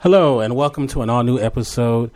[0.00, 2.10] Hello, and welcome to an all new episode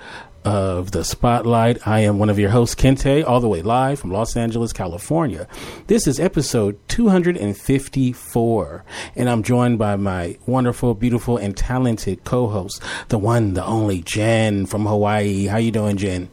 [0.44, 1.86] of The Spotlight.
[1.86, 5.47] I am one of your hosts, Kente, all the way live from Los Angeles, California.
[5.86, 8.84] This is episode 254,
[9.16, 14.03] and I'm joined by my wonderful, beautiful, and talented co host, the one, the only
[14.03, 15.47] Jen from Hawaii.
[15.47, 16.29] How you doing, Jen?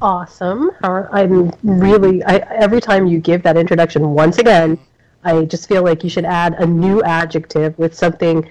[0.00, 0.70] Awesome.
[0.84, 4.78] Uh, I'm really, I, every time you give that introduction once again,
[5.24, 8.48] I just feel like you should add a new adjective with something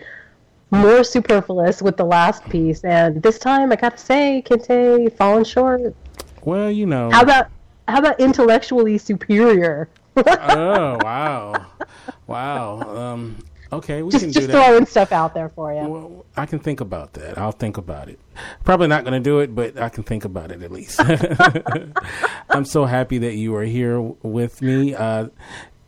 [0.71, 5.95] more superfluous with the last piece, and this time I gotta say, Kente fallen short.
[6.43, 7.09] Well, you know.
[7.11, 7.49] How about
[7.87, 9.89] how about intellectually superior?
[10.15, 11.65] oh wow,
[12.25, 12.79] wow.
[12.81, 13.37] Um,
[13.71, 14.65] okay, we just, can just do that.
[14.65, 15.87] throwing stuff out there for you.
[15.87, 17.37] Well, I can think about that.
[17.37, 18.19] I'll think about it.
[18.63, 20.99] Probably not going to do it, but I can think about it at least.
[22.49, 24.93] I'm so happy that you are here with me.
[24.95, 25.27] Uh,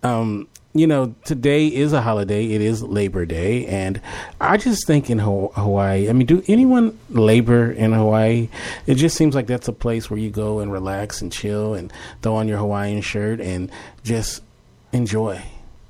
[0.03, 2.45] um, you know, today is a holiday.
[2.45, 3.99] It is Labor Day, and
[4.39, 6.09] I just think in Hawaii.
[6.09, 8.49] I mean, do anyone labor in Hawaii?
[8.85, 11.91] It just seems like that's a place where you go and relax and chill and
[12.21, 13.71] throw on your Hawaiian shirt and
[14.03, 14.43] just
[14.91, 15.41] enjoy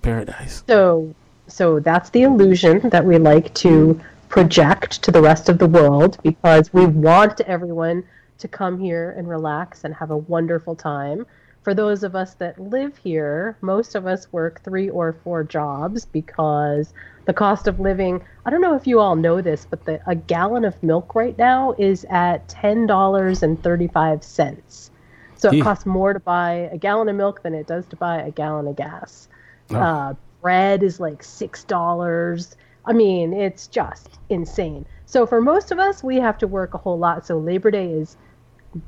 [0.01, 0.63] paradise.
[0.67, 1.13] So,
[1.47, 6.17] so that's the illusion that we like to project to the rest of the world
[6.23, 8.03] because we want everyone
[8.37, 11.25] to come here and relax and have a wonderful time
[11.69, 16.03] for those of us that live here, most of us work three or four jobs
[16.03, 20.01] because the cost of living, I don't know if you all know this, but the,
[20.09, 24.89] a gallon of milk right now is at $10.35.
[25.35, 28.19] So it costs more to buy a gallon of milk than it does to buy
[28.19, 29.27] a gallon of gas.
[29.69, 29.75] Oh.
[29.75, 32.55] Uh, bread is like $6.
[32.85, 34.87] I mean, it's just insane.
[35.05, 37.27] So for most of us, we have to work a whole lot.
[37.27, 38.17] So Labor Day is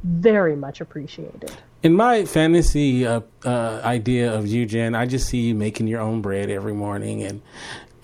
[0.03, 1.51] very much appreciated.
[1.83, 5.99] In my fantasy uh, uh, idea of you, Jen, I just see you making your
[5.99, 7.41] own bread every morning and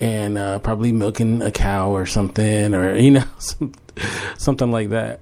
[0.00, 3.72] and uh, probably milking a cow or something, or you know, some,
[4.36, 5.20] something like that.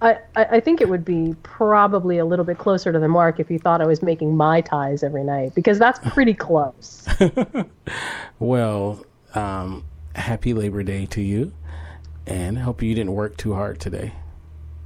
[0.00, 3.50] I, I think it would be probably a little bit closer to the mark if
[3.50, 7.04] you thought I was making my ties every night because that's pretty close.
[8.38, 9.04] well,
[9.34, 9.84] um,
[10.14, 11.52] happy Labor Day to you,
[12.26, 14.12] and hope you didn't work too hard today.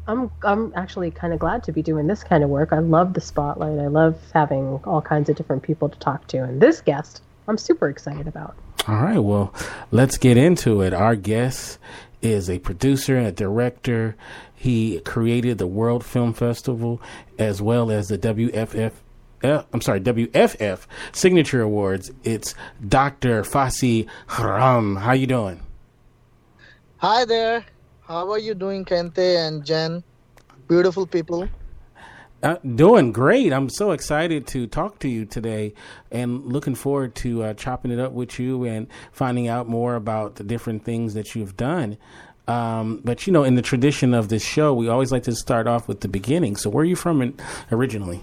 [0.06, 2.72] I'm I'm actually kind of glad to be doing this kind of work.
[2.72, 3.78] I love the spotlight.
[3.78, 7.58] I love having all kinds of different people to talk to, and this guest I'm
[7.58, 8.56] super excited about.
[8.88, 9.54] All right, well,
[9.92, 10.92] let's get into it.
[10.92, 11.78] Our guest
[12.20, 14.16] is a producer and a director.
[14.54, 17.00] He created the World Film Festival
[17.38, 18.92] as well as the WFF
[19.44, 22.12] uh, I'm sorry, WFF Signature Awards.
[22.22, 22.54] It's
[22.86, 23.42] Dr.
[23.42, 25.00] Fasi Khurram.
[25.00, 25.60] How you doing?
[26.98, 27.64] Hi there.
[28.12, 30.04] How are you doing, Kente and Jen?
[30.68, 31.48] Beautiful people.
[32.42, 33.54] Uh, doing great.
[33.54, 35.72] I'm so excited to talk to you today
[36.10, 40.36] and looking forward to uh, chopping it up with you and finding out more about
[40.36, 41.96] the different things that you've done.
[42.46, 45.66] Um, but, you know, in the tradition of this show, we always like to start
[45.66, 46.56] off with the beginning.
[46.56, 47.34] So, where are you from in,
[47.70, 48.20] originally?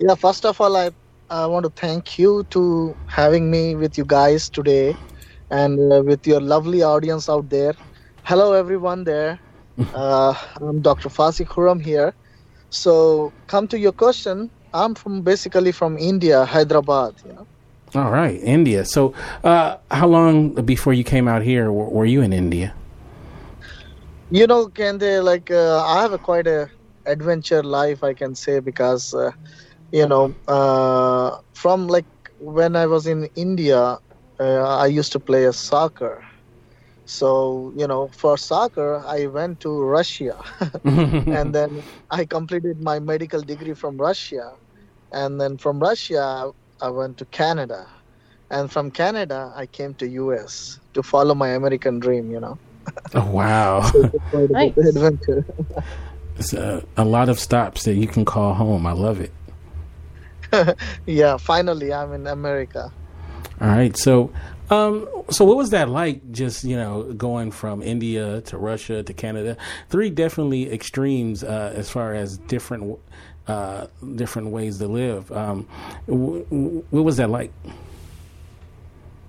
[0.00, 0.90] Yeah, first of all, I,
[1.30, 4.94] I want to thank you to having me with you guys today
[5.48, 7.72] and uh, with your lovely audience out there.
[8.30, 9.40] Hello, everyone there.
[9.92, 11.08] Uh, I'm Dr.
[11.08, 12.14] Fasi Khurram here.
[12.70, 14.48] So, come to your question.
[14.72, 17.14] I'm from basically from India, Hyderabad.
[17.26, 17.46] You know.
[17.96, 18.84] All right, India.
[18.84, 22.72] So, uh, how long before you came out here were, were you in India?
[24.30, 26.70] You know, Kende, like uh, I have a quite a
[27.06, 29.32] adventure life, I can say, because uh,
[29.90, 32.06] you know, uh, from like
[32.38, 33.98] when I was in India,
[34.38, 36.22] uh, I used to play a soccer
[37.04, 40.38] so, you know, for soccer, I went to Russia
[40.84, 44.52] and then I completed my medical degree from Russia.
[45.12, 47.86] And then from Russia, I went to Canada.
[48.50, 52.58] And from Canada, I came to US to follow my American dream, you know.
[53.14, 53.82] oh, wow.
[54.30, 54.76] so nice.
[54.76, 55.44] adventure.
[56.36, 58.86] it's a, a lot of stops that you can call home.
[58.86, 59.32] I love it.
[61.06, 62.92] yeah, finally, I'm in America.
[63.60, 63.96] All right.
[63.96, 64.32] So,
[64.70, 66.30] um, so what was that like?
[66.32, 69.56] Just you know, going from India to Russia to Canada,
[69.88, 72.98] three definitely extremes uh, as far as different
[73.46, 75.30] uh, different ways to live.
[75.32, 75.66] Um,
[76.06, 77.52] w- w- what was that like?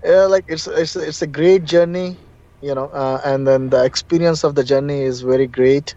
[0.03, 2.17] Yeah, like it's it's it's a great journey,
[2.61, 5.95] you know, uh, and then the experience of the journey is very great,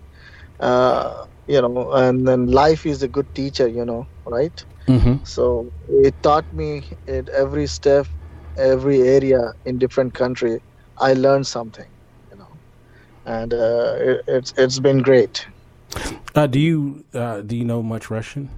[0.61, 4.65] uh, you know, and then life is a good teacher, you know, right?
[4.89, 5.25] Mm-hmm.
[5.25, 8.07] So it taught me at every step
[8.57, 10.61] every area in different country,
[10.99, 11.91] I learned something,
[12.31, 12.59] you know,
[13.25, 15.47] and uh, it, it's it's been great.
[16.35, 18.51] Uh, do you uh, do you know much Russian?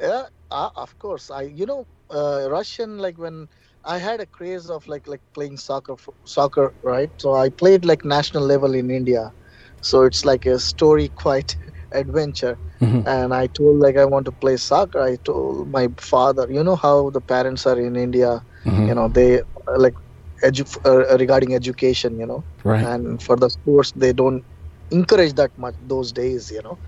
[0.00, 1.30] Yeah, uh, of course.
[1.30, 3.48] I you know uh, Russian like when
[3.84, 7.10] I had a craze of like like playing soccer, soccer, right?
[7.18, 9.32] So I played like national level in India,
[9.80, 11.56] so it's like a story quite
[11.92, 12.58] adventure.
[12.80, 13.06] Mhm.
[13.06, 15.00] And I told like I want to play soccer.
[15.00, 18.88] I told my father, you know how the parents are in India, Mhm.
[18.88, 19.40] you know they
[19.76, 19.94] like
[20.44, 22.86] edu- uh, regarding education, you know, right.
[22.86, 24.44] and for the sports they don't
[24.90, 26.78] encourage that much those days, you know.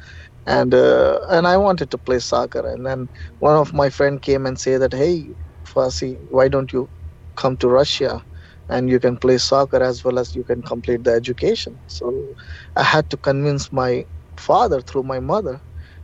[0.47, 4.47] And uh, and I wanted to play soccer, and then one of my friend came
[4.47, 5.35] and say that, hey,
[5.67, 6.91] Fasi, why don't you
[7.37, 8.25] come to Russia?
[8.69, 11.81] And you can play soccer as well as you can complete the education.
[11.87, 12.35] So
[12.77, 14.07] I had to convince my
[14.37, 15.63] father through my mother,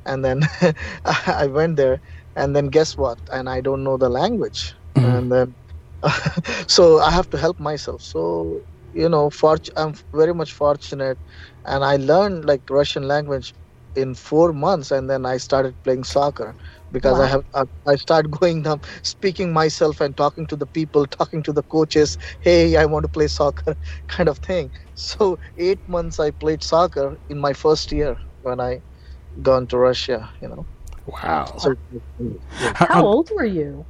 [0.08, 0.42] and then
[1.04, 2.00] I went there.
[2.36, 3.20] And then guess what?
[3.32, 5.20] And I don't know the language, Mhm.
[5.20, 5.56] and then
[6.68, 8.02] so I have to help myself.
[8.02, 8.62] So
[8.92, 11.18] you know, fort- I'm very much fortunate,
[11.64, 13.54] and I learned like Russian language
[13.94, 16.56] in four months, and then I started playing soccer
[16.92, 21.06] because I have I, I started going down, speaking myself and talking to the people,
[21.06, 22.16] talking to the coaches.
[22.40, 23.76] Hey, I want to play soccer,
[24.08, 24.72] kind of thing.
[24.94, 28.82] So eight months I played soccer in my first year when I
[29.42, 30.30] gone to Russia.
[30.40, 30.66] You know,
[31.06, 31.56] Wow.
[31.58, 31.74] so
[32.74, 33.86] How- How old were you?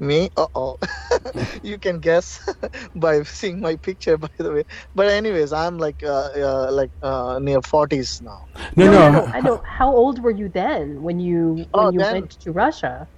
[0.00, 0.76] me, uh oh,
[1.62, 2.40] you can guess
[2.96, 4.64] by seeing my picture, by the way.
[4.94, 8.46] But anyways, I'm like uh, uh like uh, near forties now.
[8.76, 9.10] no, no.
[9.10, 9.62] no, I know.
[9.66, 13.08] How old were you then when you when Oh, you then- went to Russia?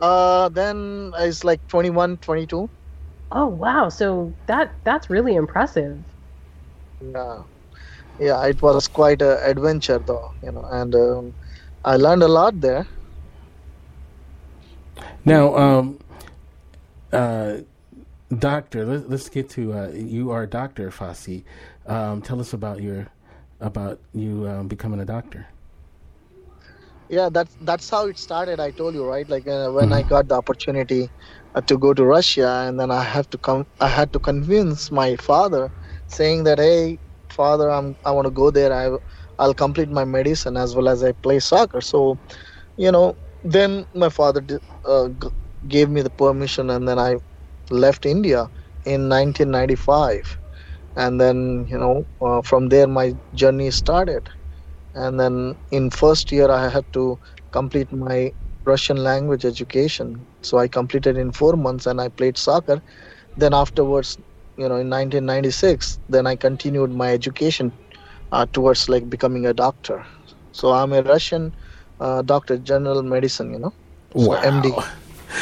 [0.00, 2.70] Uh, then it's like 21, 22.
[3.30, 3.88] Oh wow!
[3.90, 6.04] So that that's really impressive.
[7.00, 7.44] Yeah,
[8.18, 11.34] yeah, it was quite an adventure though, you know, and um,
[11.84, 12.86] I learned a lot there.
[15.24, 15.98] Now, um,
[17.12, 17.58] uh,
[18.36, 21.44] doctor, let's let's get to uh, you are a Doctor Fasi.
[21.86, 23.08] Um, tell us about your
[23.60, 25.46] about you um, becoming a doctor.
[27.08, 30.28] yeah that's that's how it started i told you right like uh, when i got
[30.28, 31.10] the opportunity
[31.54, 34.90] uh, to go to russia and then i have to come i had to convince
[34.90, 35.72] my father
[36.06, 36.98] saying that hey
[37.34, 38.72] father i'm i want to go there.
[38.72, 38.96] I
[39.38, 41.80] i'll complete my medicine as well as i play soccer.
[41.80, 42.18] So
[42.76, 44.42] you know then my father
[44.84, 45.28] uh, g-
[45.68, 47.16] gave me the permission and then i
[47.70, 48.48] left india
[48.84, 50.38] in 1995
[50.96, 54.28] and then you know uh, from there my journey started.
[54.94, 57.18] And then in first year i had to
[57.52, 58.32] complete my
[58.66, 60.26] russian language education.
[60.42, 62.82] So i completed in 4 months and i played soccer.
[63.36, 64.18] Then afterwards
[64.56, 67.72] you know in 1996 then i continued my education
[68.32, 70.04] uh, towards like becoming a doctor
[70.52, 71.52] so i'm a russian
[72.00, 73.72] uh, doctor general medicine you know
[74.16, 74.84] so md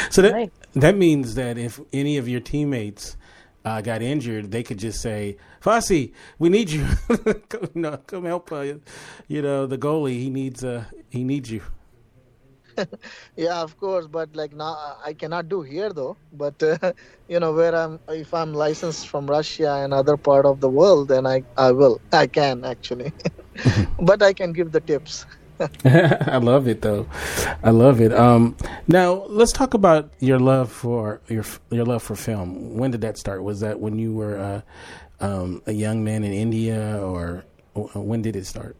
[0.09, 0.49] So that Nice.
[0.73, 3.15] that means that if any of your teammates
[3.65, 6.85] uh, got injured, they could just say, "Fasi, we need you.
[7.49, 8.51] come, no, come help.
[8.51, 8.79] Uh,
[9.27, 10.19] you know, the goalie.
[10.19, 10.63] He needs.
[10.63, 11.61] Uh, he needs you."
[13.35, 16.77] yeah of course but like now i cannot do here though but uh,
[17.27, 21.07] you know where i'm if i'm licensed from russia and other part of the world
[21.07, 23.13] then i i will i can actually
[23.99, 25.25] but i can give the tips
[25.85, 27.07] I love it though.
[27.63, 28.11] I love it.
[28.13, 32.77] Um, now let's talk about your love for your your love for film.
[32.77, 33.43] When did that start?
[33.43, 34.61] Was that when you were uh,
[35.25, 38.75] um, a young man in India, or or when did it start?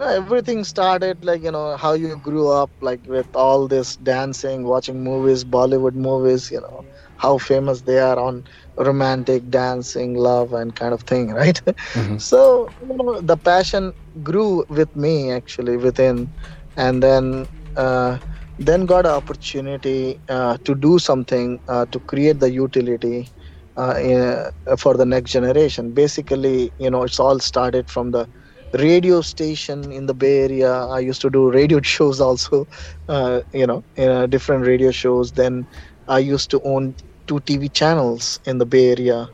[0.00, 5.02] Everything started like you know how you grew up like with all this dancing watching
[5.04, 6.84] movies bollywood movies you know
[7.16, 8.44] how famous they are on
[8.76, 11.60] romantic dancing love and kind of thing right?
[11.94, 12.18] Mhm.
[12.18, 16.30] so you know, the passion grew with me actually within.
[16.76, 18.18] And then uh,
[18.58, 23.30] then got an opportunity uh, to do something uh, to create the utility
[23.76, 25.92] uh, in, for the next generation.
[25.92, 28.28] Basically you know it's all started from the
[28.74, 30.72] radio station in the bay area.
[30.72, 32.66] I used to do radio shows also
[33.08, 35.32] uh, you know uh, different radio shows.
[35.32, 35.66] Then
[36.08, 36.94] i used to own
[37.26, 39.28] two tv channels in the bay area.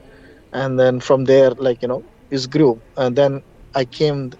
[0.52, 2.80] And then from there like you know it grew.
[2.96, 3.42] And then
[3.74, 4.32] i came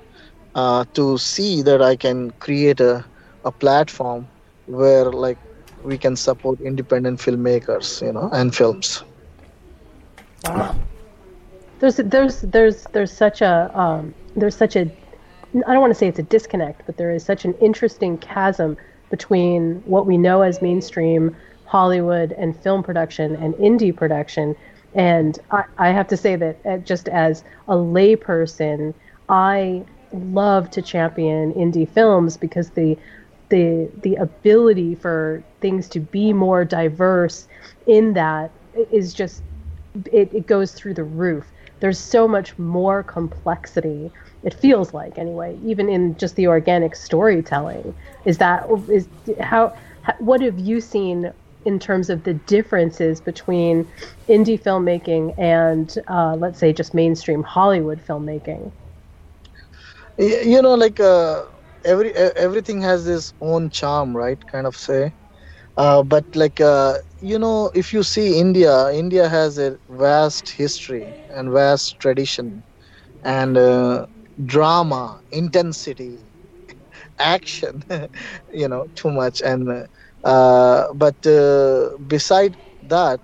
[0.55, 3.05] uh, to see that i can create a,
[3.45, 4.27] a platform
[4.67, 5.39] where like
[5.85, 9.05] we can support independent filmmakers you know and films.
[10.45, 10.75] Wow.
[11.79, 14.91] There's there's there's there's such a um, there's such a
[15.67, 18.77] I don't want to say it's a disconnect, but there is such an interesting chasm
[19.11, 24.55] between what we know as mainstream Hollywood and film production and indie production.
[24.95, 28.95] And I, I have to say that uh, just as a layperson,
[29.29, 32.99] I love to champion indie films because the
[33.51, 37.49] the the ability for things to be more diverse
[37.87, 38.51] in that
[38.93, 39.43] is just
[40.13, 41.53] it, it goes through the roof.
[41.81, 44.13] There's so much more complexity.
[44.43, 47.95] It feels like anyway, even in just the organic storytelling.
[48.25, 49.09] Is that is
[49.41, 49.73] how,
[50.19, 51.33] what have you seen
[51.65, 53.89] in terms of the differences between
[54.29, 58.73] indie filmmaking and, uh, let's say, just mainstream Hollywood filmmaking?
[60.19, 61.43] you know like uh,
[61.85, 65.15] every everything has its own charm right kind of say
[65.77, 71.17] uh, but like uh, you know if you see india india has a vast history
[71.29, 72.65] and vast tradition
[73.23, 74.07] and uh,
[74.45, 76.27] drama intensity
[77.19, 77.83] action
[78.53, 79.41] you know too much.
[79.43, 79.89] And
[80.25, 83.21] uh, but uh, beside that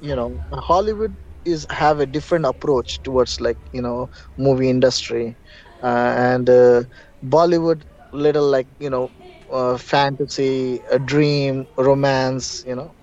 [0.00, 5.36] you know hollywood is have a different approach towards like you know movie industry.
[5.82, 6.82] Uh, and uh,
[7.24, 9.12] Bollywood little like you know
[9.50, 12.94] uh, fantasy, a dream, romance, you know,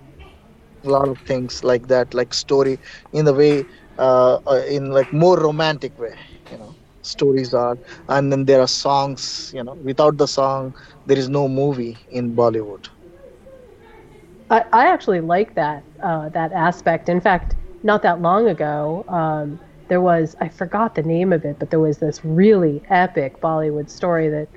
[0.84, 2.80] a lot of things like that, like story
[3.12, 3.66] in the way
[3.98, 6.16] uh, in like more romantic way,
[6.50, 6.77] you know,
[7.08, 7.78] stories are,
[8.10, 12.36] and then there are songs, you know, without the song there is no movie in
[12.36, 12.88] Bollywood.
[14.50, 17.10] I, I actually like that uh, that aspect.
[17.10, 21.60] In fact, not that long ago, um, there was I forgot the name of it,
[21.60, 24.50] but there was this really epic Bollywood story that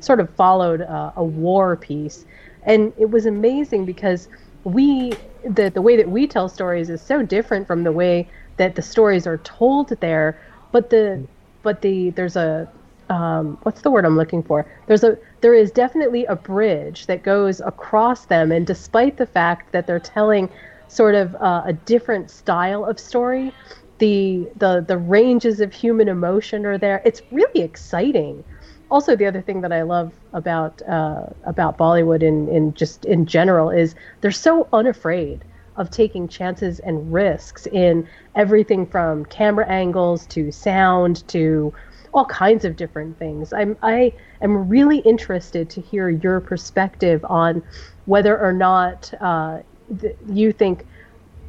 [0.00, 2.24] sort of followed uh, a war piece,
[2.62, 4.28] and it was amazing because
[4.64, 8.76] we the the way that we tell stories is so different from the way that
[8.76, 10.40] the stories are told there,
[10.72, 11.26] but the
[11.64, 12.68] but the there's a
[13.10, 14.64] um, what's the word I'm looking for?
[14.86, 19.72] There's a there is definitely a bridge that goes across them, and despite the fact
[19.72, 20.48] that they're telling
[20.88, 23.52] sort of uh, a different style of story,
[23.98, 27.02] the the the ranges of human emotion are there.
[27.04, 28.44] It's really exciting.
[28.90, 33.26] Also, the other thing that I love about uh, about Bollywood in in just in
[33.26, 35.44] general is they're so unafraid
[35.76, 41.72] of taking chances and risks in everything from camera angles to sound to
[42.14, 43.52] all kinds of different things.
[43.52, 47.62] I'm I am really interested to hear your perspective on
[48.04, 49.58] whether or not uh,
[50.00, 50.86] th- you think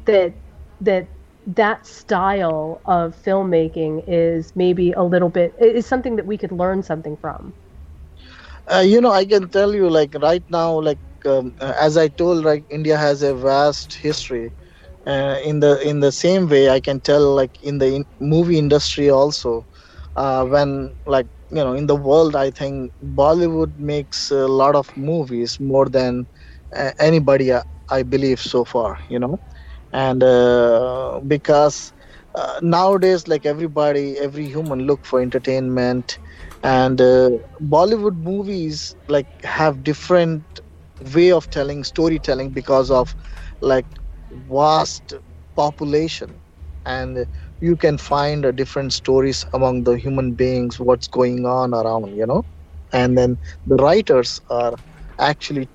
[0.06, 0.34] that
[0.80, 1.08] that
[1.46, 6.82] that style of filmmaking is maybe a little bit is something that we could learn
[6.82, 7.54] something from
[8.72, 12.44] uh, you know i can tell you like right now like um, as i told
[12.44, 14.52] like india has a vast history.
[15.06, 18.58] Uh, in the in the same way i can tell like in the in movie
[18.58, 19.66] industry also
[20.16, 22.92] uh, when like you know in the world i think
[23.22, 26.26] bollywood makes a lot of movies more than
[26.76, 29.38] uh, anybody uh, i believe so far you know?
[29.92, 31.92] And uh, because
[32.34, 36.18] uh, nowadays like everybody every human look for entertainment.
[36.62, 37.30] And uh,
[37.60, 40.44] bollywood movies like have different
[41.00, 43.14] way of telling storytelling because of
[43.60, 43.86] like
[44.30, 45.14] vast
[45.56, 46.40] population.
[46.84, 47.26] And
[47.60, 52.26] you can find uh, different stories among the human beings what's going on around you
[52.26, 52.44] know?
[52.92, 54.74] And then the writers are
[55.18, 55.68] actually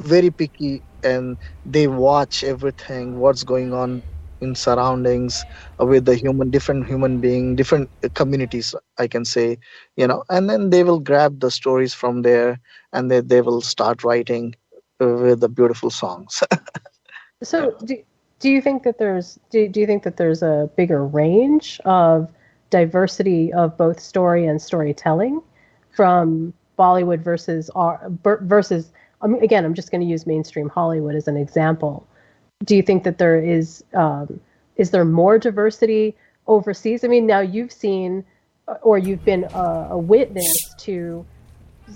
[0.00, 4.04] very picky and they watch everything what's going on
[4.42, 5.46] in surroundings
[5.80, 9.58] uh, with the human different human being different uh, communities i can say
[9.96, 12.60] you know and then they will grab the stories from there
[12.92, 14.54] and they, they will start writing
[15.00, 16.42] uh, with the beautiful songs
[17.42, 17.96] so do,
[18.40, 22.30] do you think that there's do, do you think that there's a bigger range of
[22.70, 25.40] diversity of both story and storytelling
[25.90, 27.70] from bollywood versus
[28.24, 32.06] versus I mean, again, I'm just going to use mainstream Hollywood as an example.
[32.64, 34.40] Do you think that there is um,
[34.76, 36.16] is there more diversity
[36.46, 37.04] overseas?
[37.04, 38.24] I mean, now you've seen
[38.68, 41.24] uh, or you've been a, a witness to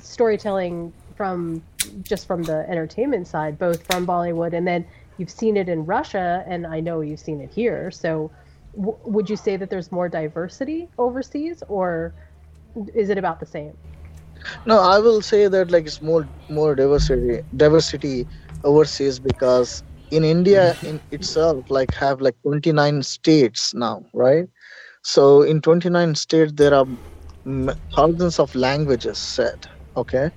[0.00, 1.62] storytelling from
[2.02, 4.84] just from the entertainment side, both from Bollywood and then
[5.18, 7.90] you've seen it in Russia, and I know you've seen it here.
[7.90, 8.30] So,
[8.76, 12.12] w- would you say that there's more diversity overseas, or
[12.94, 13.72] is it about the same?
[14.66, 18.26] no i will say that like it's more more diversity diversity
[18.64, 24.48] overseas because in india in itself like have like 29 states now right?
[25.02, 26.86] So in 29 states there are
[27.94, 30.30] thousands of languages said okay?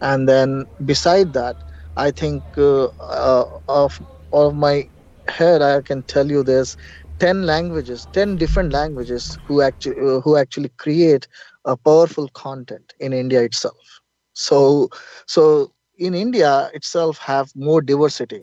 [0.00, 1.56] And then beside that
[1.96, 4.00] i think uh, uh, of
[4.32, 4.88] of my
[5.28, 6.76] head i can tell you there's
[7.20, 11.26] 10 languages 10 different languages who actually uh, who actually create
[11.64, 14.00] a powerful content in India itself.
[14.34, 14.88] So,
[15.26, 18.42] so in India itself have more diversity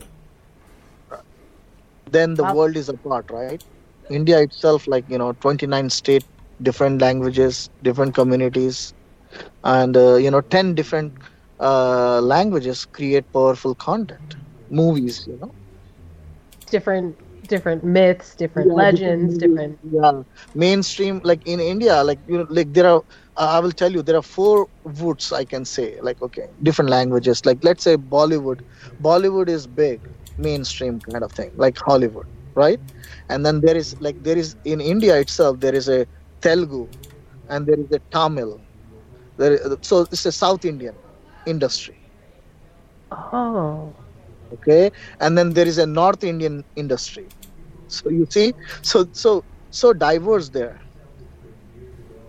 [2.06, 2.54] than the wow.
[2.54, 3.60] world is apart, right?
[4.10, 6.24] India itself, like you know, 29 state,
[6.62, 8.92] different languages, different communities,
[9.64, 11.14] and uh, you know, 10 different
[11.60, 14.36] uh, languages create powerful content,
[14.70, 15.54] movies, you know.
[16.70, 17.16] Different
[17.48, 19.80] different myths, different Yeah, legends, different different.
[19.82, 20.22] yeah
[20.54, 23.02] mainstream like in india like you know like there are
[23.40, 24.66] uh, i will tell you there are four
[25.00, 28.60] woods i can say like okay different languages like let's say bollywood
[29.08, 30.08] bollywood is big
[30.48, 32.80] mainstream kind of thing like hollywood right?
[33.28, 36.06] And then there is like there is in india itself there is a
[36.40, 36.88] telugu
[37.48, 38.60] and there is a tamil.
[39.38, 40.96] There so it's a south indian
[41.46, 41.98] industry.
[43.10, 43.94] Oh,
[44.54, 44.90] okay?
[45.20, 47.28] And then there is a north indian industry.
[47.88, 48.48] So you see?
[48.82, 50.76] So so so diverse there.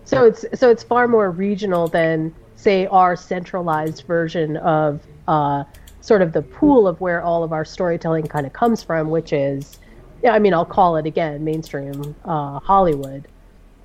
[0.04, 5.64] So it's so it's far more regional than say our centralized version of uh,
[6.04, 9.32] sort of the pool of where all of our storytelling kind of comes from, which
[9.32, 9.78] is,
[10.22, 13.26] yeah, I mean, I'll call it again mainstream uh, Hollywood.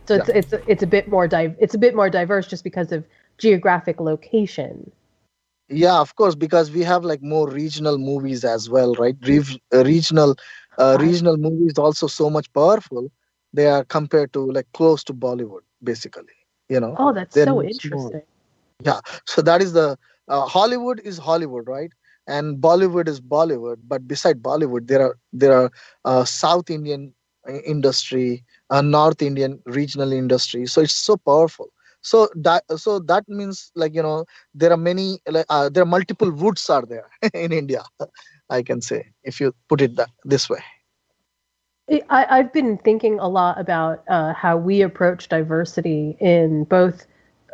[0.07, 0.35] So it's Yeah.
[0.39, 3.05] it's it's a bit more di- it's a bit more diverse just because of
[3.37, 4.91] geographic location.
[5.85, 9.83] yeah of course because we have like more regional movies as well right Re- uh,
[9.93, 10.31] regional
[10.83, 13.03] uh, regional movies also so much powerful
[13.57, 16.37] they are compared to like close to bollywood basically
[16.73, 18.25] you know Oh, that's They're so much more- interesting.
[19.33, 19.87] so that is the
[20.33, 21.91] uh, hollywood is hollywood right
[22.29, 25.71] and bollywood is bollywood but beside bollywood there are there are
[26.05, 27.13] uh, south indian
[27.49, 30.65] uh, industry uh, north indian regional industry.
[30.67, 31.67] So it's so powerful.
[32.01, 35.93] So that so that means like you know there are many like uh, there are
[35.97, 37.83] multiple woods are there in india
[38.49, 40.61] i can say if you put it that this way.
[42.09, 47.07] I, I've been thinking a lot about uh, how we approach diversity in both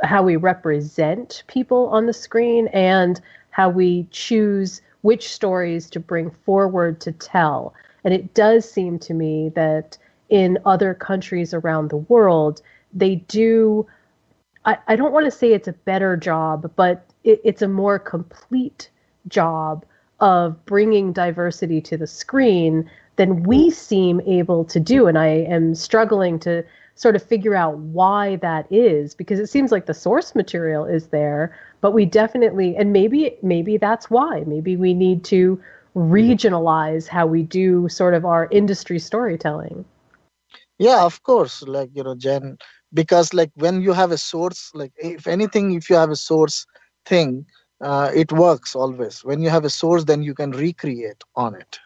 [0.04, 3.22] how we represent people on the screen and
[3.56, 7.74] how we choose which stories to bring forward to tell.
[8.04, 9.98] And it does seem to me that
[10.28, 12.62] in other countries around the world,
[12.94, 13.88] they do.
[14.66, 17.98] I, I don't want to say it's a better job, but it, it's a more
[17.98, 18.90] complete
[19.30, 19.86] job
[20.20, 25.08] of bringing diversity to the screen than we seem able to do.
[25.08, 29.72] And I am struggling to sort of figure out why that is because it seems
[29.72, 34.44] like the source material is there, but we definitely, and maybe, maybe that's why.
[34.48, 35.62] Maybe we need to
[35.96, 39.86] regionalize how we do sort of our industry storytelling.
[40.80, 42.58] yeah of course like you know jen
[42.94, 46.66] because like when you have a source like if anything if you have a source
[47.06, 47.46] thing
[47.84, 51.80] uh, it works always when you have a source then you can recreate on it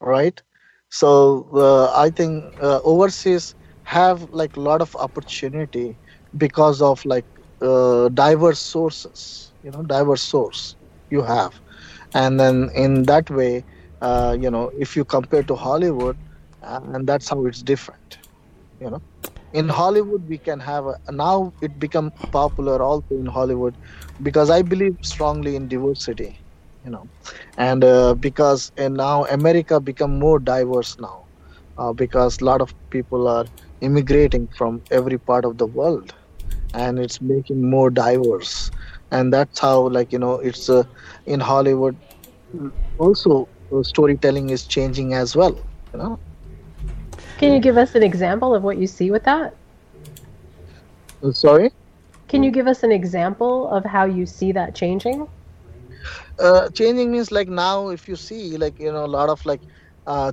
[0.00, 0.42] right
[0.90, 5.98] so uh, i think uh, overseas have like a lot of opportunity
[6.36, 7.26] because of like
[7.62, 10.76] uh, diverse sources you know diverse source
[11.10, 11.60] you have.
[12.14, 13.64] And then in that way
[14.00, 16.18] uh, you know if you compare to hollywood
[16.62, 18.18] uh, and that's how it's different
[18.80, 19.00] you know.
[19.52, 23.76] In hollywood we can have a, now it become popular also in hollywood
[24.22, 26.38] because i believe strongly in diversity
[26.84, 27.04] you know.
[27.56, 31.26] And uh, because and now america become more diverse now
[31.78, 33.46] uh, because a lot of people are
[33.80, 36.14] immigrating from every part of the world
[36.74, 38.70] and it's making more diverse
[39.10, 40.82] and that's how like you know it's uh,
[41.26, 41.96] in hollywood
[42.98, 45.54] also uh, storytelling is changing as well
[45.92, 46.18] you know
[47.38, 49.54] Can you give us an example of what you see with that?
[51.22, 51.70] Uh, sorry
[52.28, 55.28] Can you give us an example of how you see that changing?
[56.38, 59.62] uh, changing means like now if you see like you know a lot of like
[60.06, 60.32] uh,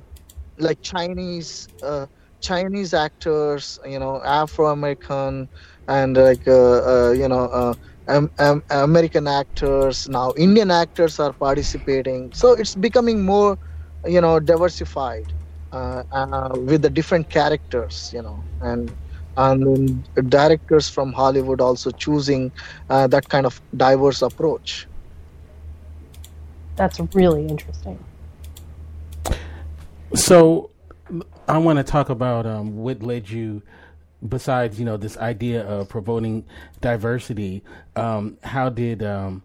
[0.58, 2.06] like chinese uh,
[2.40, 5.48] chinese actors you know afro-american
[5.90, 7.74] and like uh, uh, you know uh,
[8.08, 13.58] um, um, american actors now indian actors are participating so it's becoming more
[14.06, 15.32] you know diversified
[15.72, 18.92] uh, uh, with the different characters you know and
[19.36, 20.04] and
[20.38, 22.50] directors from hollywood also choosing
[22.90, 24.86] uh, that kind of diverse approach
[26.80, 27.98] That's really interesting.
[30.14, 30.70] So,
[31.46, 33.62] I want to talk about um, what led you,
[34.28, 36.44] besides you know this idea of promoting
[36.80, 37.62] diversity.
[37.96, 39.42] Um, how did um,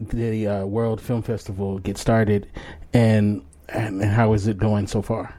[0.00, 2.48] the uh, World Film Festival get started,
[2.92, 5.34] and and how is it going so far?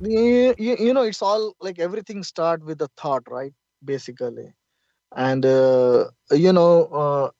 [0.00, 3.52] you, you, know it's all like everything start with a thought right
[3.84, 4.52] basically
[5.16, 7.30] and uh, you know uh,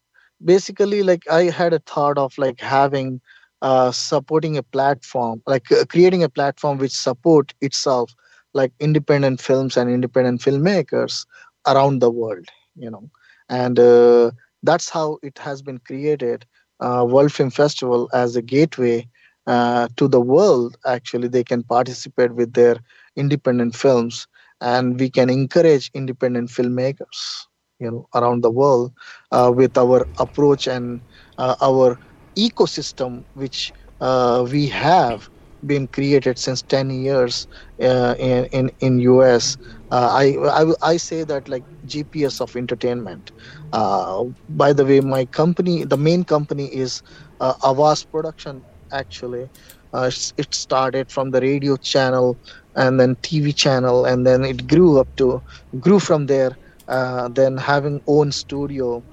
[0.45, 3.21] basically like i had a thought of like having
[3.63, 8.15] uh, supporting a platform like uh, creating a platform which support itself
[8.57, 11.27] like independent films and independent filmmakers
[11.67, 13.11] around the world you know.
[13.49, 16.47] And uh, that's how it has been created
[16.81, 19.09] uh, world film festival as a gateway
[19.47, 20.77] uh, to the world.
[20.87, 22.77] Actually they can participate with their
[23.17, 24.27] independent films
[24.61, 27.47] and we can encourage independent filmmakers
[27.79, 28.93] you know around the world
[29.33, 31.03] uh, with our approach and
[31.39, 31.99] uh, our
[32.39, 35.29] ecosystem which uh, we have
[35.65, 37.47] been created since 10 years
[37.83, 39.57] uh, in, in in us
[39.91, 43.33] uh, I, I i say that like gps of entertainment.
[43.73, 47.03] Uh, by the way my company the main company is
[47.41, 49.49] uh, avas production actually.
[49.93, 52.39] Uh, it started from the radio channel
[52.75, 55.43] and then tv channel and then it grew up to
[55.81, 59.05] grew from there uh, then having own studio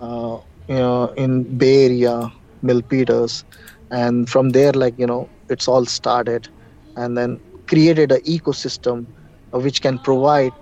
[0.00, 0.38] uh,
[0.68, 2.30] you know in bay area
[2.64, 3.44] milpitas.
[3.90, 6.48] And from there like you know it's all started
[6.96, 9.06] and then created an ecosystem
[9.52, 10.52] which can provide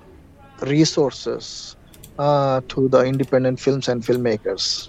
[0.63, 1.77] resources
[2.19, 4.89] uh, to the independent films and filmmakers.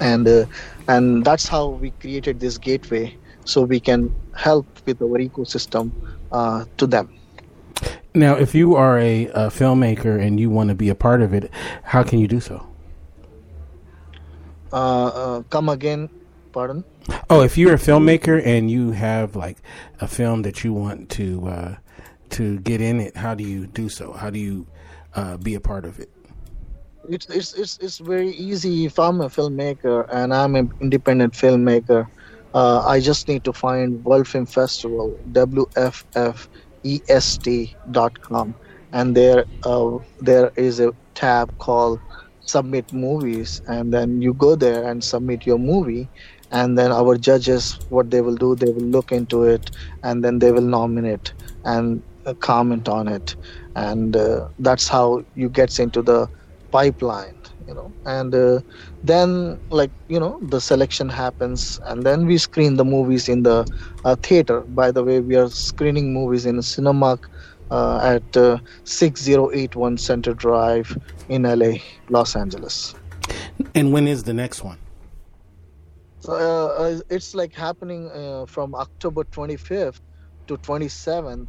[0.00, 0.46] And uh,
[0.88, 5.90] and that's how we created this gateway so we can help with our ecosystem
[6.32, 7.12] uh, to them.
[8.14, 11.34] Now, if you are a, a filmmaker and you want to be a part of
[11.34, 11.50] it,
[11.82, 12.66] how can you do so?
[14.74, 16.10] uh, uh, come again
[16.54, 16.84] pardon
[17.28, 19.58] Oh, if you're a filmmaker and you have like
[20.00, 21.76] a film that you want to uh,
[22.30, 24.12] to get in it, how do you do so?
[24.12, 24.66] How do you
[25.14, 26.10] uh, be a part of it?
[27.08, 32.06] it's, it's it's it's very easy if i'm a filmmaker and i'm an independent filmmaker
[32.54, 36.48] uh, i just need to find world film festival wffest.com
[38.92, 42.00] and there uh, there is a tab called
[42.40, 46.08] submit movies and then you go there and submit your movie
[46.54, 49.70] and then our judges what they will do they will look into it
[50.02, 51.32] and then they will nominate
[51.64, 53.36] and uh, comment on it.
[53.76, 56.28] And uh, that's how you gets into the
[56.70, 57.36] pipeline
[57.66, 57.92] you know.
[58.04, 58.60] And uh,
[59.02, 63.70] then like you know the selection happens and then we screen the movies in the
[64.04, 64.60] uh, theater.
[64.60, 67.18] By the way we are screening movies in cinema
[67.70, 70.96] uh, at uh, 6081 center drive
[71.28, 71.72] in la
[72.08, 72.94] los angeles.
[73.74, 74.78] And when is the next one?
[76.24, 80.00] So, uh, uh, it's like happening uh, from october 25th
[80.46, 81.48] to 27th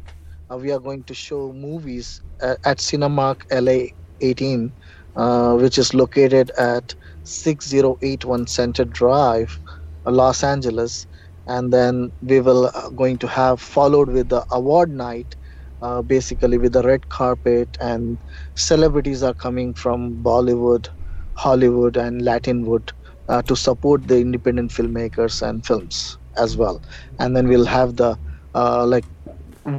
[0.50, 3.78] uh, we are going to show movies at, at cinemark la
[4.20, 4.72] 18
[5.16, 9.60] uh, which is located at 6081 center drive
[10.06, 11.06] los angeles.
[11.46, 15.36] And then we will uh, going to have followed with the award night
[15.82, 18.18] uh, basically with the red carpet and
[18.56, 20.88] celebrities are coming from bollywood
[21.34, 22.92] hollywood and latinwood
[23.28, 26.80] uh, to support the independent filmmakers and films as well
[27.18, 28.18] and then we'll have the
[28.54, 29.04] uh, like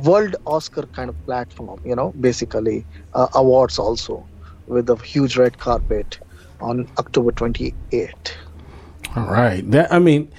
[0.03, 4.25] world oscar kind of platform you know basically uh, awards also
[4.67, 6.19] with a huge red carpet
[6.59, 8.35] on october 28th
[9.15, 9.69] All right.
[9.71, 10.31] That I mean,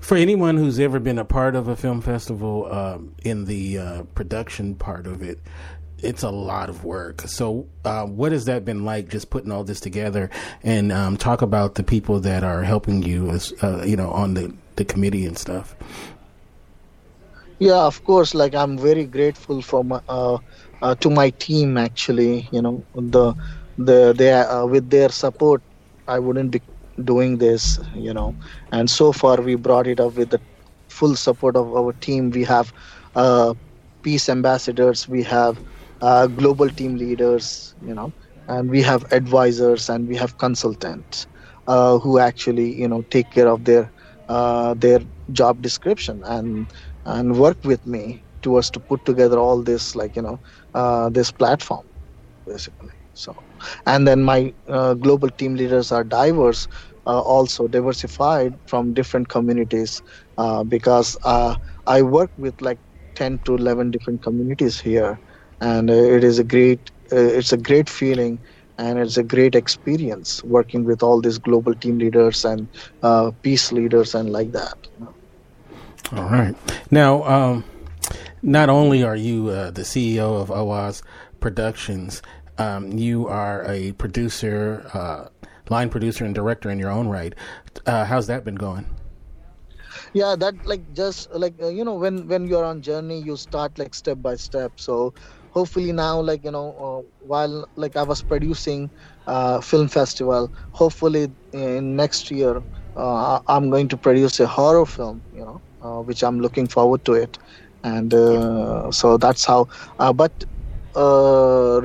[0.00, 4.02] for anyone who's ever been a part of a film festival, um, in the uh,
[4.14, 5.38] production part of it,
[6.02, 7.22] it's a lot of work.
[7.22, 9.08] So, uh, what has that been like?
[9.08, 10.30] Just putting all this together
[10.62, 14.34] and um, talk about the people that are helping you, as uh, you know, on
[14.34, 15.74] the the committee and stuff.
[17.58, 20.38] yeah of course like i'm very grateful for my, uh,
[20.82, 23.34] uh, to my team actually you know the
[23.78, 25.62] the they uh, with their support
[26.06, 26.60] i wouldn't be
[27.04, 28.34] doing this you know
[28.72, 30.40] and so far we brought it up with the
[30.88, 32.72] full support of our team we have
[33.16, 33.54] uh,
[34.02, 35.58] peace ambassadors we have
[36.00, 38.12] uh, global team leaders you know
[38.48, 41.26] and we have advisors and we have consultants
[41.66, 43.92] uh, who actually you know take care of their
[44.28, 45.00] uh, their
[45.32, 46.70] job description and
[47.04, 50.40] and work with me towards to put together all this like you know
[50.74, 51.86] uh, this platform
[52.46, 52.90] basically.
[53.14, 53.34] So
[53.86, 56.66] and then my uh, global team leaders are diverse
[57.06, 60.02] uh, also diversified from different communities
[60.68, 61.16] because
[61.86, 62.80] i work with like
[63.14, 65.20] 10 to 11 different communities here
[65.60, 68.38] and uh, it is a great uh, it's a great feeling
[68.78, 72.68] and it's a great experience working with all these global team leaders and
[73.02, 74.76] uh, peace leaders and like that
[76.12, 76.56] All right.
[76.90, 77.64] Now, um,
[78.40, 81.02] not only are you uh, the CEO of OAS
[81.38, 82.22] Productions,
[82.56, 85.28] um, you are a producer, uh,
[85.68, 87.34] line producer, and director in your own right.
[87.84, 88.86] Uh, how's that been going?
[90.14, 93.78] yeah that like just like uh, you know when when you're on journey you start
[93.78, 95.12] like step by step so
[95.58, 97.00] hopefully now like you know uh,
[97.32, 98.90] while like i was producing
[99.26, 102.62] uh, film festival hopefully in next year
[102.96, 105.62] uh, i'm going to produce a horror film you know
[106.02, 107.38] which i'm looking forward to it.
[107.84, 108.12] And
[108.94, 109.66] so that's how
[110.14, 110.32] but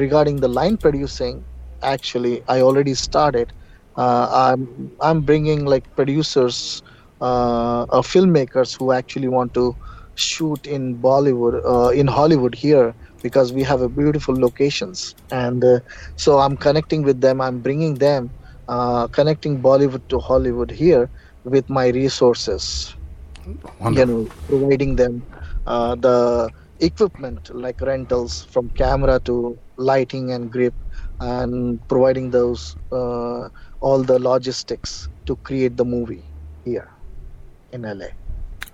[0.03, 1.45] regarding the line producing
[1.81, 3.53] actually i already started.
[3.95, 6.81] Uh, i'm i'm bringing like producers
[7.21, 9.75] uh, uh, filmmakers who actually want to
[10.15, 15.15] shoot in bollywood uh, in hollywood here because we have a beautiful locations.
[15.31, 15.79] And uh,
[16.17, 17.41] so i'm connecting with them.
[17.41, 18.33] I'm bringing them
[18.67, 21.09] uh, connecting bollywood to hollywood here
[21.45, 22.95] with my resources.
[23.85, 25.25] You know providing them
[25.65, 30.75] uh, the equipment like rentals from camera to lighting and grip
[31.19, 33.49] and providing those uh,
[33.81, 36.25] all the logistics to create the movie
[36.63, 36.89] here
[37.71, 38.07] in la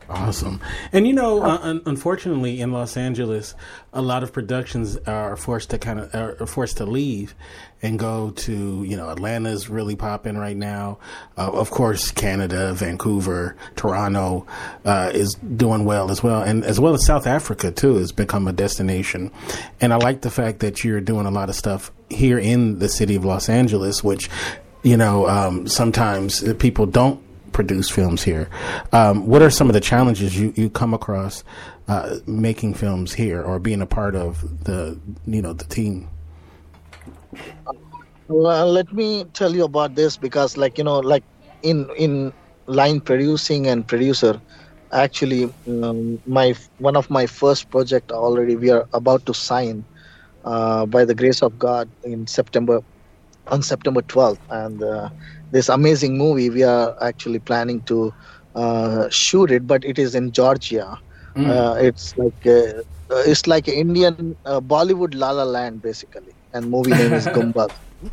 [0.10, 0.60] Awesome.
[0.92, 3.54] And you know, uh, un- unfortunately, in Los Angeles,
[3.94, 7.36] a lot of productions are forced to kind of are forced to leave
[7.84, 10.98] and go to you know Atlanta's really popping right now.
[11.38, 14.48] Uh, of course, Canada, Vancouver, Toronto
[14.84, 18.48] uh, is doing well as well, and as well as South Africa too has become
[18.48, 19.32] a destination.
[19.80, 22.90] And I like the fact that you're doing a lot of stuff here in the
[22.90, 24.28] city of Los Angeles, which
[24.82, 28.50] you know um, sometimes people don't produce films here.
[28.92, 31.44] Um, what are some of the challenges you, you come across
[31.88, 36.08] uh, making films here or being a part of the you know the team?
[38.28, 41.24] Well, let me tell you about this because, like you know, like
[41.64, 42.32] in in
[42.68, 44.40] line producing and producer,
[44.92, 49.84] actually, um, my one of my first project already we are about to sign
[50.46, 52.82] uh, by the grace of God in September
[53.48, 55.10] on September 12th, and uh,
[55.52, 58.12] this amazing movie we are actually planning to
[58.56, 60.98] uh, shoot it, but it is in Georgia.
[61.38, 61.70] Mm.
[61.80, 62.84] it's like a,
[63.30, 67.70] it's like Indian uh, Bollywood La La Land basically, and movie name is Gumbad.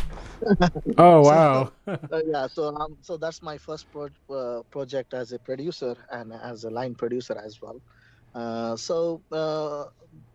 [0.99, 1.70] oh wow!
[1.92, 5.94] so, uh, yeah, so um, so that's my first pro- uh, project as a producer
[6.11, 7.81] and as a line producer as well.
[8.35, 9.85] Uh, so uh,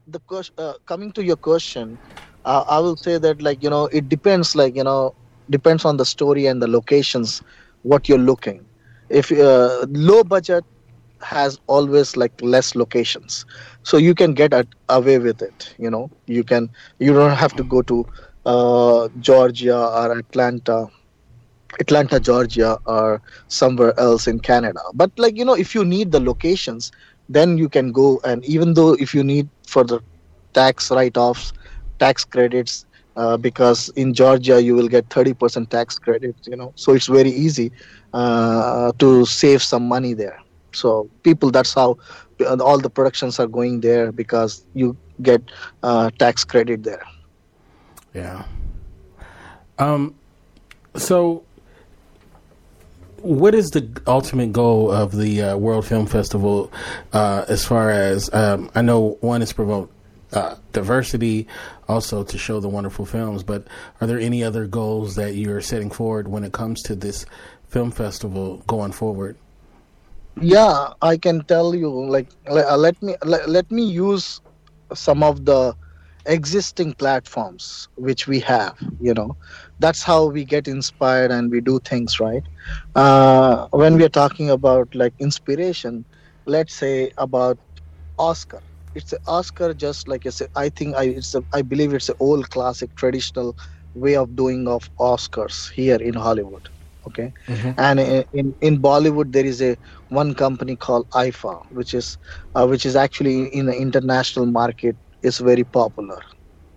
[0.07, 1.99] the question, uh, coming to your question,
[2.45, 5.15] uh, I will say that like you know it depends like you know
[5.51, 7.43] depends on the story and the locations
[7.83, 8.65] what you're looking.
[9.09, 10.65] If low budget
[11.21, 13.45] has always like less locations
[13.83, 17.55] so you can get at, away with it you know you can you don't have
[17.55, 18.05] to go to
[18.45, 20.87] uh, Georgia or Atlanta,
[21.79, 24.79] Atlanta, Georgia, or somewhere else in Canada.
[24.93, 26.91] But like you know, if you need the locations,
[27.29, 30.01] then you can go and even though if you need for the
[30.53, 31.53] tax write-offs,
[31.99, 36.35] tax credits, uh, because in Georgia you will get 30% tax credit.
[36.45, 37.71] You know, so it's very easy
[38.13, 40.39] uh, to save some money there.
[40.73, 41.97] So people, that's how
[42.59, 45.41] all the productions are going there because you get
[45.83, 47.03] uh, tax credit there.
[48.13, 48.45] Yeah.
[49.77, 50.15] Um.
[50.95, 51.43] So,
[53.17, 56.71] what is the ultimate goal of the uh, World Film Festival?
[57.13, 59.89] Uh, as far as um, I know, one is promote
[60.33, 61.47] uh, diversity,
[61.87, 63.43] also to show the wonderful films.
[63.43, 63.67] But
[63.99, 67.25] are there any other goals that you're setting forward when it comes to this
[67.67, 69.37] film festival going forward?
[70.39, 71.89] Yeah, I can tell you.
[71.89, 74.39] Like, let, uh, let me let, let me use
[74.93, 75.75] some of the
[76.25, 79.35] existing platforms which we have you know
[79.79, 82.43] that's how we get inspired and we do things right
[82.95, 86.05] uh, when we are talking about like inspiration
[86.45, 87.57] let's say about
[88.19, 88.61] oscar
[88.95, 92.09] it's an oscar just like i said i think i it's a, i believe it's
[92.09, 93.55] an old classic traditional
[93.93, 96.69] way of doing of oscars here in hollywood
[97.07, 97.31] okay?
[97.47, 97.71] Mm-hmm.
[97.77, 99.75] and in in bollywood there is a
[100.09, 102.17] one company called IIFA which is
[102.55, 106.19] uh, which is actually in the international market is very popular.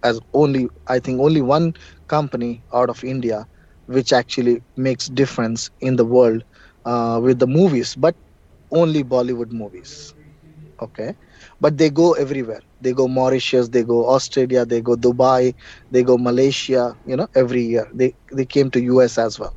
[0.03, 1.72] As only i think only one
[2.09, 3.46] company out of india
[3.87, 6.42] which actually makes difference in the world
[6.85, 8.14] uh, with the movies but
[8.70, 9.92] only bollywood movies
[10.87, 11.14] okay
[11.64, 15.55] but they go everywhere they go mauritius they go australia they go dubai
[15.90, 19.57] they go malaysia you know every year they they came to us as well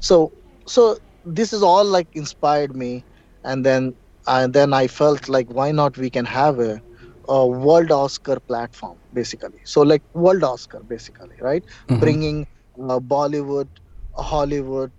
[0.00, 0.32] so
[0.66, 3.04] so this is all like inspired me
[3.44, 3.94] and then
[4.26, 6.80] and then i felt like why not we can have a
[7.28, 9.60] a world Oscar platform, basically.
[9.64, 11.64] So like world Oscar, basically, right?
[11.90, 11.98] Mm-hmm.
[12.00, 12.46] Bringing
[12.80, 13.68] uh, Bollywood,
[14.16, 14.92] Hollywood,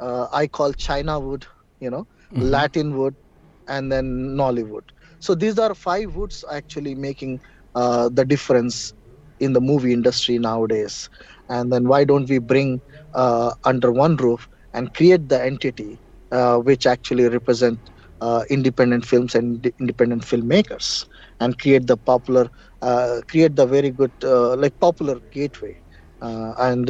[0.00, 1.46] uh, I call China wood,
[1.80, 2.50] you know, mm-hmm.
[2.50, 3.16] Latin wood,
[3.68, 4.84] and then Nollywood.
[5.20, 7.40] So these are five woods actually making
[7.74, 8.92] uh, the difference
[9.38, 11.08] in the movie industry nowadays.
[11.48, 12.82] And then why don't we bring
[13.14, 16.00] uh, under one roof and create the entity
[16.30, 17.78] uh, which actually represent
[18.20, 21.04] uh, independent films and independent filmmakers?
[21.40, 22.48] and create the popular
[22.82, 25.74] uh, create the very good uh, like popular gateway
[26.20, 26.88] and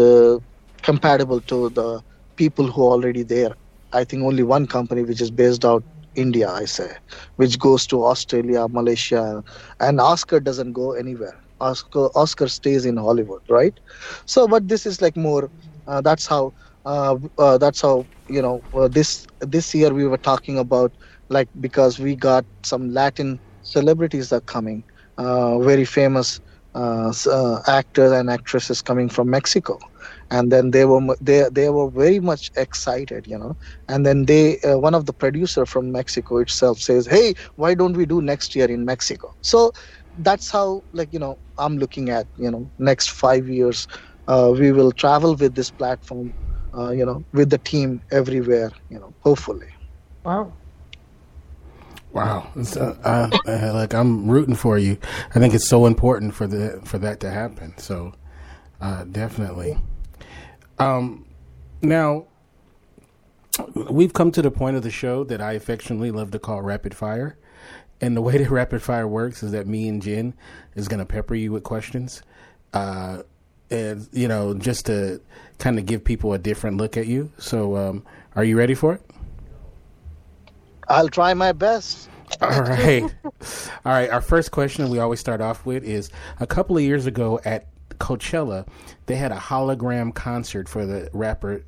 [0.83, 2.03] compatible to the
[2.37, 3.53] people who are already there
[3.93, 6.91] i think only one company which is based out india i say
[7.37, 9.43] which goes to australia malaysia
[9.81, 13.79] and oscar doesn't go anywhere oscar oscar stays in hollywood right
[14.27, 15.51] so but this is like more
[15.87, 16.53] uh, that's how
[16.85, 17.17] uh,
[17.59, 20.93] that's how you know this this year we were talking about
[21.29, 24.85] like because we got some latin celebrities are coming,
[25.19, 26.41] uh, very famous
[26.75, 29.79] uh, uh, actors and actresses coming from Mexico.
[30.31, 33.57] And then they were they they were very much excited you know
[33.89, 37.97] and then they uh, one of the producer from mexico itself says hey why don't
[37.97, 39.73] we do next year in mexico so
[40.19, 43.87] that's how like you know i'm looking at you know next 5 years
[44.27, 46.35] uh, we will travel with this platform
[46.77, 49.69] uh, you know with the team everywhere you know hopefully
[50.25, 50.53] Wow.
[52.13, 54.99] Wow, It's, uh, uh, uh, like I'm rooting for you.
[55.35, 57.77] I think it's so important for the for that to happen.
[57.79, 58.15] So,
[58.81, 59.79] uh, definitely.
[60.79, 61.27] Um,
[61.83, 62.27] now
[63.91, 66.95] we've come to the point of the show that I affectionately love to call rapid
[66.95, 67.37] fire,
[68.01, 70.35] and the way that rapid fire works is that me and Jen
[70.75, 72.23] is going to pepper you with questions,
[72.73, 73.23] uh,
[73.71, 75.21] and you know, just to
[75.59, 77.33] kind of give people a different look at you.
[77.39, 78.05] So, um,
[78.37, 79.03] are you ready for it?
[80.91, 82.09] i'll try my best
[82.43, 83.03] All right.
[83.03, 84.11] All right.
[84.11, 86.11] Our first question we always start off with is
[86.41, 87.67] a couple of years ago at
[87.99, 88.67] Coachella,
[89.07, 91.65] they had a hologram concert for the rapper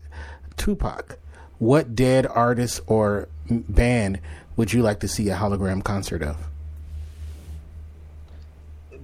[0.56, 1.18] Tupac.
[1.58, 4.20] What dead artist or band
[4.56, 6.36] would you like to see a hologram concert of?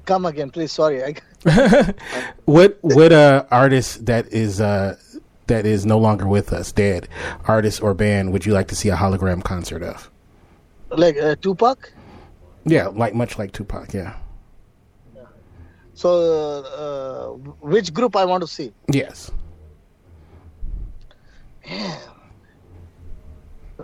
[0.05, 1.17] come again please sorry
[2.45, 4.97] What what uh artist that is uh
[5.49, 7.09] that is no longer with us, dead
[7.47, 10.11] artist or band would you like to see a hologram concert of?
[10.91, 11.93] like uh, tupac
[12.65, 14.17] Yeah, like much like Tupac, yeah.
[15.97, 16.09] So
[16.85, 17.29] uh,
[17.73, 19.31] which group i want to see Yes.
[21.65, 21.99] yeah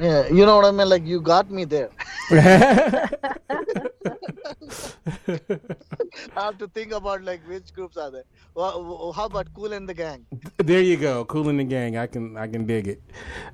[0.01, 0.29] yeah.
[0.29, 1.91] you know what i mean like you got me there
[6.37, 8.25] I have to think about like which groups are there.
[8.55, 10.25] Well, how about Kool and the Gang?
[10.59, 11.97] There you go, cool in the gang.
[11.97, 13.03] I can I can dig it.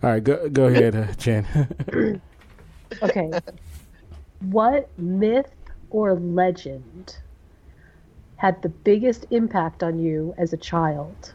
[0.02, 1.46] All right, go go ahead, uh, Jen.
[3.02, 3.30] Okay.
[4.48, 5.50] what myth
[5.90, 7.18] or legend
[8.38, 11.34] had the biggest impact on you as a child?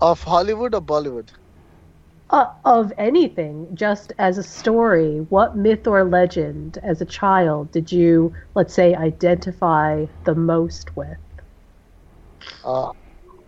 [0.00, 1.30] Of Hollywood or Bollywood?
[2.30, 7.92] Uh, of anything, just as a story, what myth or legend as a child did
[7.92, 11.18] you, let's say, identify the most with?
[12.64, 12.90] Uh,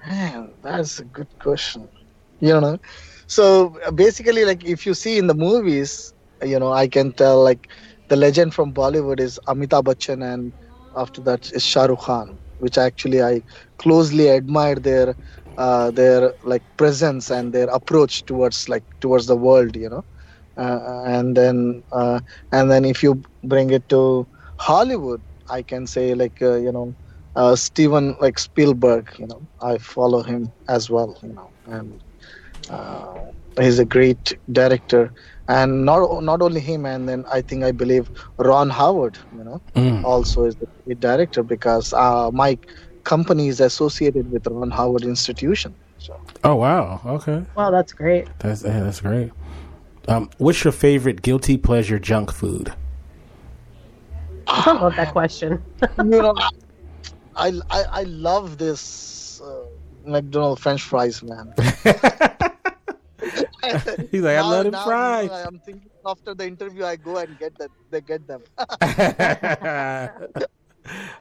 [0.06, 1.88] man, that's a good question.
[2.40, 2.78] You know,
[3.26, 7.42] so uh, basically, like if you see in the movies, you know, I can tell
[7.42, 7.68] like
[8.08, 10.52] the legend from Bollywood is Amitabh Bachchan, and
[10.96, 13.42] after that is Shah Rukh Khan, which actually I
[13.78, 15.16] closely admire their
[15.56, 20.04] uh, their like presence and their approach towards like towards the world, you know.
[20.56, 22.20] Uh, and then uh,
[22.52, 24.26] and then if you bring it to
[24.58, 26.94] Hollywood, I can say like uh, you know
[27.34, 32.02] uh, Steven like Spielberg, you know, I follow him as well, you know, and
[32.68, 33.26] uh,
[33.60, 35.12] he's a great director.
[35.48, 39.60] And not not only him, and then I think I believe Ron Howard, you know,
[39.74, 40.02] Mm.
[40.04, 42.58] also is the director because uh, my
[43.04, 45.74] company is associated with Ron Howard Institution.
[45.98, 48.26] So Oh wow, okay, Wow, that's great.
[48.38, 49.30] that's yeah, that's great.
[50.08, 52.72] Um, what's your favorite guilty pleasure junk food?
[54.46, 55.62] I love that question.
[55.98, 56.34] you know,
[57.36, 59.64] I I, I love this uh,
[60.06, 61.52] McDonald French fries, man.
[64.14, 65.24] He's like, I Now- love it now, fried.
[65.24, 67.70] you know, I'm thinking after the interview, I go and get that.
[67.90, 68.42] They get them.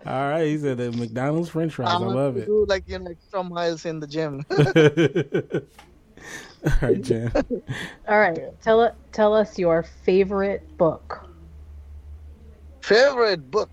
[0.05, 1.89] All right, he said the McDonald's French fries.
[1.89, 2.45] I want love it.
[2.45, 4.43] Do like you know extra miles in the gym.
[6.65, 7.31] All right, Jen.
[8.07, 8.93] All right, tell it.
[9.11, 11.25] Tell us your favorite book.
[12.81, 13.69] Favorite book.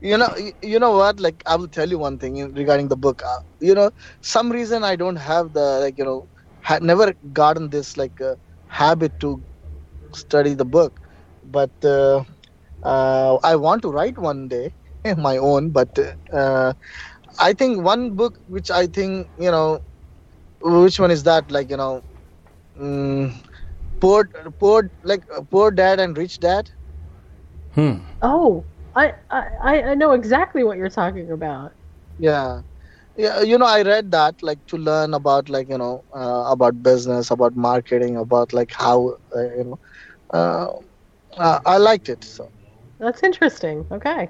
[0.00, 1.18] You know, you, you know what?
[1.20, 3.22] Like I will tell you one thing regarding the book.
[3.24, 6.28] Uh, you know, some reason I don't have the like you know,
[6.64, 9.44] had never gotten this like uh, habit to
[10.14, 11.00] study the book,
[11.44, 12.24] but uh,
[12.82, 14.74] uh, I want to write one day
[15.18, 15.70] my own.
[15.70, 15.98] But
[16.32, 16.74] uh,
[17.38, 19.80] I think one book which I think you know,
[20.60, 21.50] which one is that?
[21.50, 22.02] Like you know,
[22.80, 23.32] mm,
[24.00, 26.70] poor poor like uh, poor dad and rich dad.
[27.74, 27.96] Hmm.
[28.22, 31.72] Oh, I I, I know exactly what you're talking about.
[32.18, 32.62] yeah
[33.16, 36.82] yeah you know i read that like to learn about like you know uh, about
[36.82, 39.78] business about marketing about like how uh, you know
[40.32, 40.68] uh,
[41.36, 42.50] uh, i liked it so
[42.98, 43.86] That's interesting.
[43.90, 44.28] Okay.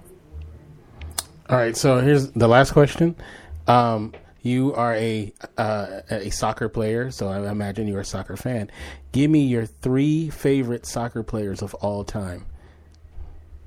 [1.49, 3.17] All right, so here's the last question.
[3.67, 8.71] Um, you are a uh, a soccer player, so I imagine you're a soccer fan.
[9.13, 12.47] Give me your three favorite soccer players of all time.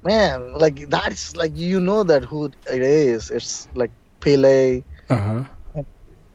[0.03, 3.91] man like that's like you know that who it is it's like
[4.21, 5.43] pele Uh huh.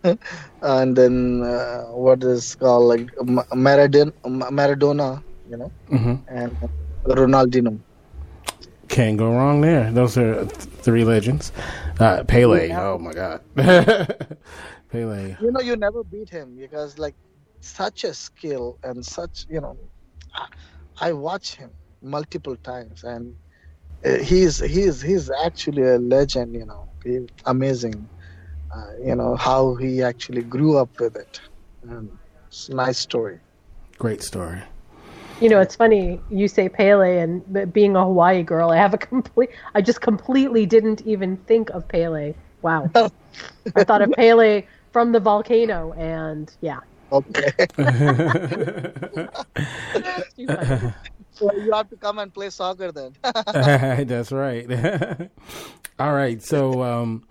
[0.63, 4.13] and then uh, what is called like Ma- maradona
[4.59, 6.57] maradona you know hmm and
[7.07, 7.79] ronaldinho
[8.89, 9.91] Can't go wrong there.
[9.91, 10.55] Those are th-
[10.85, 11.53] three legends.
[11.99, 12.69] Uh, Pele.
[12.69, 12.83] Yeah.
[12.83, 13.41] Oh my God.
[14.91, 15.37] Pele.
[15.41, 17.15] You know, you never beat him because like
[17.61, 19.77] such a skill and such you know,
[21.01, 21.71] I watch him
[22.03, 23.35] multiple times and
[24.05, 26.55] uh, he's he's he's actually a legend.
[26.55, 28.09] You know, he, amazing.
[28.75, 31.41] Uh, you know how he actually grew up with it.
[31.83, 32.11] And
[32.47, 33.39] it's a nice story.
[33.99, 34.63] Great story.
[35.41, 38.71] You know, it's funny you say Pele and being a Hawaii girl.
[38.71, 39.51] I have a complete.
[39.75, 42.35] I just completely didn't even think of Pele.
[42.63, 42.91] Wow.
[43.75, 44.63] I thought of Pele
[44.93, 46.81] from the volcano, and yeah.
[47.11, 47.53] Okay,
[50.39, 50.95] It's
[51.33, 53.17] so you have to come and play soccer then.
[54.07, 54.71] That's right.
[55.99, 56.43] All right.
[56.43, 57.25] So, um,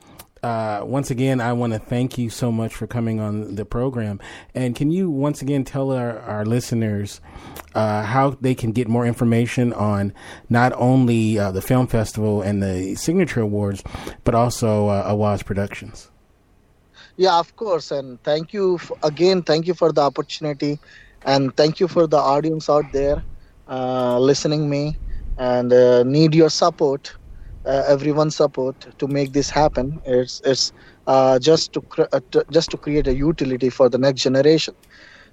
[0.43, 4.19] uh, once again, I want to thank you so much for coming on the program.
[4.55, 7.21] And can you once again tell our, our listeners
[7.75, 10.13] uh, how they can get more information on
[10.49, 13.83] not only uh, the film festival and the signature awards,
[14.23, 16.09] but also uh, Awaz Productions?
[17.17, 17.91] Yeah, of course.
[17.91, 19.43] And thank you f- again.
[19.43, 20.79] Thank you for the opportunity,
[21.23, 23.23] and thank you for the audience out there
[23.67, 24.97] uh, listening me
[25.37, 25.69] and
[26.09, 27.15] need your support,
[27.65, 29.99] uh, everyone's support to make this happen.
[30.05, 30.71] It's it's
[31.07, 34.75] uh, just to cre- uh, to, just to create a utility for the next generation.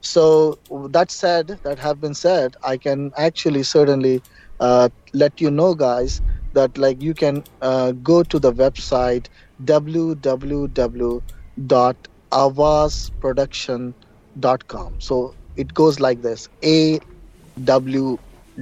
[0.01, 0.59] So
[0.91, 4.23] that said, that have been said, I can actually certainly
[4.61, 6.21] uh, let you know, guys,
[6.53, 9.27] that like you can uh, go to the website
[9.65, 11.23] www
[12.33, 17.01] awazproduction.com so it goes like this a
[17.65, 18.19] w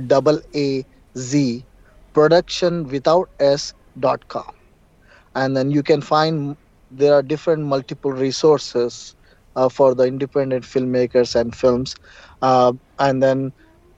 [0.06, 0.84] double a
[1.16, 1.66] z
[2.16, 3.74] production without s
[4.06, 4.54] dot com.
[5.34, 6.56] And then you can find
[6.90, 9.16] there are different multiple resources
[9.56, 11.94] uh, for the independent filmmakers and films.
[12.42, 13.52] Uh, and then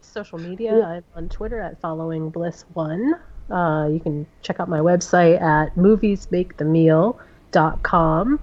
[0.00, 0.82] Social media.
[0.82, 3.14] I'm on Twitter at following bliss one.
[3.50, 8.40] Uh, you can check out my website at moviesmakethemeal.com.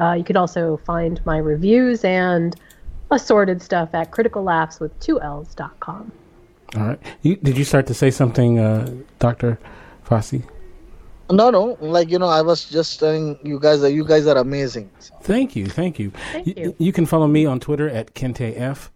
[0.00, 2.54] Uh, you can also find my reviews and
[3.10, 6.12] assorted stuff at criticallaughs with two L's.com.
[6.76, 7.00] All right.
[7.22, 9.58] You, did you start to say something, uh, Dr.
[10.06, 10.42] Fasi?
[11.30, 14.38] no no like you know i was just telling you guys that you guys are
[14.38, 14.88] amazing
[15.20, 15.66] Thank you.
[15.66, 16.10] Thank you.
[16.32, 16.74] Thank Y- you.
[16.78, 18.88] You can follow me on Twitter at KenteF.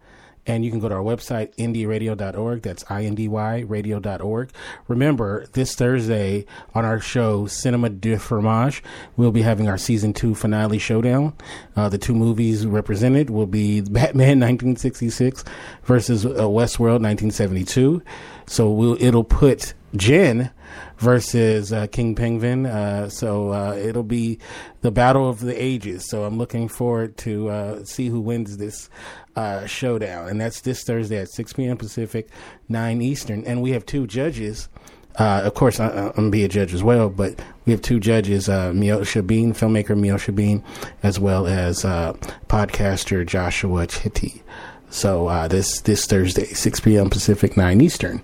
[0.47, 2.63] And you can go to our website, indyradio.org.
[2.63, 4.51] That's I-N-D-Y radio.org.
[4.89, 8.83] Remember, this Thursday on our show, Cinema de Fromage,
[9.17, 11.35] we'll be having our season two finale showdown.
[11.77, 15.45] Uh, the two movies represented will be Batman 1966
[15.85, 18.03] versus uh, Westworld 1972.
[18.47, 20.51] So we'll, it'll put Jen
[20.99, 22.67] versus uh, King Penguin.
[22.67, 24.39] Uh, so uh, it'll be
[24.81, 26.09] the battle of the ages.
[26.09, 28.89] So I'm looking forward to uh, see who wins this
[29.37, 31.77] uh, showdown, and that's this Thursday at 6 p.m.
[31.77, 32.29] Pacific,
[32.69, 33.45] 9 Eastern.
[33.45, 34.69] And we have two judges.
[35.19, 38.01] Uh, of course, I, I'm gonna be a judge as well, but we have two
[38.01, 40.65] judges: uh, Miosha Bean, filmmaker Miosha Bean,
[41.03, 44.43] as well as podcaster Joshua Chitty.
[44.89, 47.11] So this this Thursday, 6 p.m.
[47.11, 48.23] Pacific, 9 Eastern.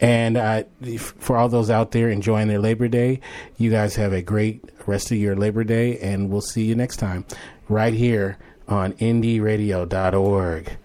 [0.00, 0.64] And uh,
[0.98, 3.20] for all those out there enjoying their Labor Day,
[3.56, 6.96] you guys have a great rest of your Labor Day, and we'll see you next
[6.96, 7.24] time
[7.68, 8.38] right here
[8.68, 10.76] on indyradio.org.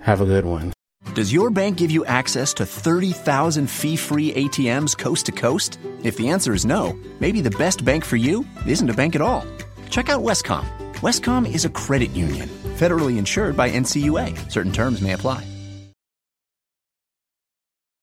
[0.00, 0.72] Have a good one.
[1.14, 5.78] Does your bank give you access to 30,000 fee free ATMs coast to coast?
[6.02, 9.20] If the answer is no, maybe the best bank for you isn't a bank at
[9.20, 9.44] all.
[9.90, 10.64] Check out Wescom.
[10.94, 12.48] Wescom is a credit union,
[12.78, 14.50] federally insured by NCUA.
[14.50, 15.53] Certain terms may apply.